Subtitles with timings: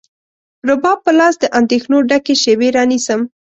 [0.67, 3.21] رباب په لاس، د اندېښنو ډکې شیبې رانیسم